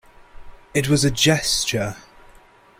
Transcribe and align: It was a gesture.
It 0.73 0.89
was 0.89 1.05
a 1.05 1.11
gesture. 1.11 1.95